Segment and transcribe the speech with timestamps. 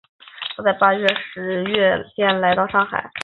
[0.57, 3.11] 他们在八月到十月间来到上海。